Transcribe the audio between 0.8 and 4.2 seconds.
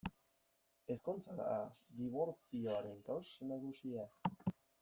Ezkontza da dibortzioaren kausa nagusia.